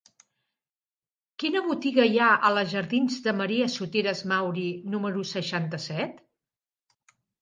[1.43, 6.25] Quina botiga hi ha a la jardins de Maria Soteras Mauri número seixanta-set?